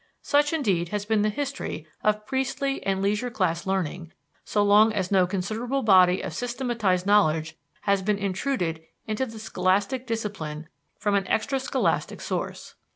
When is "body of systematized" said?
5.83-7.05